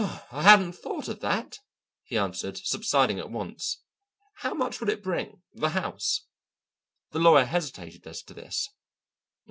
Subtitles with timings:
[0.31, 1.59] "I hadn't thought of that,"
[2.05, 3.83] he answered, subsiding at once.
[4.37, 6.25] "How much would it bring the house?"
[7.11, 8.67] The lawyer hesitated as to this.